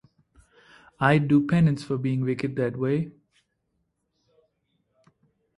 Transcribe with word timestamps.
I’d 0.99 1.27
do 1.27 1.45
penance 1.45 1.83
for 1.83 1.95
being 1.95 2.21
wicked 2.21 2.55
that 2.55 2.75
way. 2.75 3.11